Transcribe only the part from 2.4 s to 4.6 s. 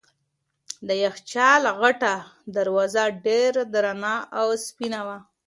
دروازه ډېره درنه او